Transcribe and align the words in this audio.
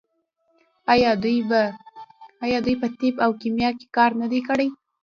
آیا 0.93 1.11
دوی 2.65 2.75
په 2.81 2.87
طب 2.99 3.15
او 3.25 3.31
کیمیا 3.41 3.69
کې 3.79 3.85
کار 3.95 4.11
نه 4.21 4.27
دی 4.31 4.41
کړی؟ 4.47 4.67